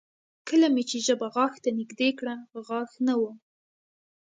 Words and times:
کله 0.47 0.67
مې 0.73 0.83
چې 0.89 0.97
ژبه 1.05 1.27
غاښ 1.35 1.53
ته 1.63 1.69
نږدې 1.79 2.09
کړه 2.19 2.35
غاښ 2.67 2.91
نه 3.07 3.13
و 3.19 3.21